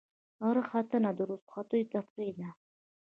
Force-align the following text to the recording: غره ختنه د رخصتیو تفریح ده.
غره 0.43 0.63
ختنه 0.69 1.09
د 1.17 1.19
رخصتیو 1.31 1.89
تفریح 1.93 2.33
ده. 2.39 2.49